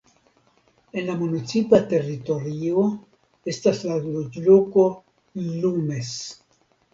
En 1.01 1.03
la 1.09 1.17
municipa 1.17 1.79
teritorio 1.91 2.85
estas 3.53 3.83
la 3.91 3.99
loĝloko 4.07 4.87
Llumes. 5.45 6.11